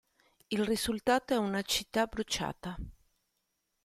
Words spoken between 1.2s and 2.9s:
è una città bruciata.